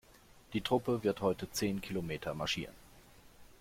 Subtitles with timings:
[0.53, 2.73] Die Truppe wird heute zehn Kilometer marschieren.